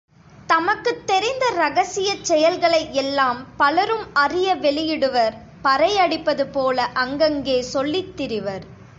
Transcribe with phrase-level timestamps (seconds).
[0.49, 8.65] தமக்குத் தெரிந்த இரகசியச் செய்களை எல்லாம் பலரும் அறிய வெளியிடுவர் பறை அடிப்பதுபோல அங்கங்கே சொல்லித் திரிவர்.